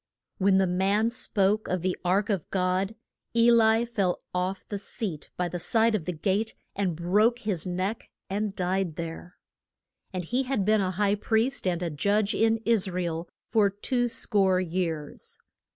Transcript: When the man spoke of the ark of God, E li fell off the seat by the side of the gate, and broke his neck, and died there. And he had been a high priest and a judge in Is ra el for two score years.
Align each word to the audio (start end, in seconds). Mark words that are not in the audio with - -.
When 0.39 0.57
the 0.57 0.65
man 0.65 1.11
spoke 1.11 1.67
of 1.67 1.83
the 1.83 1.95
ark 2.03 2.31
of 2.31 2.49
God, 2.49 2.95
E 3.35 3.51
li 3.51 3.85
fell 3.85 4.19
off 4.33 4.67
the 4.67 4.79
seat 4.79 5.29
by 5.37 5.47
the 5.47 5.59
side 5.59 5.93
of 5.93 6.05
the 6.05 6.11
gate, 6.11 6.55
and 6.75 6.95
broke 6.95 7.37
his 7.37 7.67
neck, 7.67 8.09
and 8.27 8.55
died 8.55 8.95
there. 8.95 9.37
And 10.11 10.25
he 10.25 10.41
had 10.41 10.65
been 10.65 10.81
a 10.81 10.89
high 10.89 11.13
priest 11.13 11.67
and 11.67 11.83
a 11.83 11.91
judge 11.91 12.33
in 12.33 12.57
Is 12.65 12.89
ra 12.89 13.03
el 13.03 13.29
for 13.47 13.69
two 13.69 14.07
score 14.09 14.59
years. 14.59 15.37